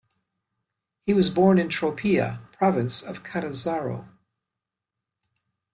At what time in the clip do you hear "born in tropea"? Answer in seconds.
1.29-2.39